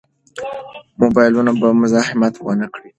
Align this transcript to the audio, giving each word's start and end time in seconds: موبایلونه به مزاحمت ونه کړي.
موبایلونه 1.01 1.51
به 1.59 1.67
مزاحمت 1.81 2.33
ونه 2.45 2.67
کړي. 2.73 2.89